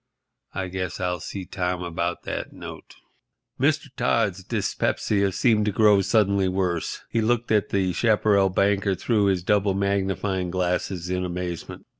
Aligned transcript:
I 0.55 0.67
guess 0.67 0.99
I'll 0.99 1.19
see 1.19 1.45
Tom 1.45 1.83
about 1.83 2.23
that 2.23 2.51
note." 2.51 2.95
Mr. 3.59 3.85
Todd's 3.95 4.43
dyspepsia 4.43 5.31
seemed 5.31 5.65
to 5.67 5.71
grow 5.71 6.01
suddenly 6.01 6.47
worse. 6.47 7.01
He 7.11 7.21
looked 7.21 7.51
at 7.51 7.69
the 7.69 7.93
chaparral 7.93 8.49
banker 8.49 8.95
through 8.95 9.25
his 9.25 9.43
double 9.43 9.75
magnifying 9.75 10.49
glasses 10.49 11.11
in 11.11 11.23
amazement. 11.23 11.85